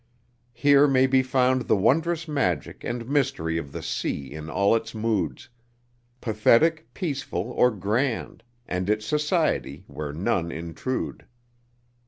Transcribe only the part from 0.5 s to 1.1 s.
Here may